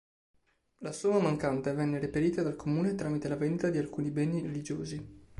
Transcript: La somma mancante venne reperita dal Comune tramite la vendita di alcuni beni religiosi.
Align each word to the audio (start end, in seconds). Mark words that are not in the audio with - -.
La 0.79 0.91
somma 0.93 1.19
mancante 1.19 1.73
venne 1.75 1.99
reperita 1.99 2.41
dal 2.41 2.55
Comune 2.55 2.95
tramite 2.95 3.27
la 3.27 3.35
vendita 3.35 3.69
di 3.69 3.77
alcuni 3.77 4.09
beni 4.09 4.41
religiosi. 4.41 5.27